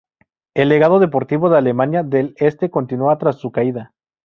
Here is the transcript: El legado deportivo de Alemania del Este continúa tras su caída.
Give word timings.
El 0.55 0.69
legado 0.69 0.97
deportivo 0.97 1.47
de 1.51 1.59
Alemania 1.59 2.01
del 2.01 2.33
Este 2.37 2.71
continúa 2.71 3.19
tras 3.19 3.35
su 3.37 3.51
caída. 3.51 3.93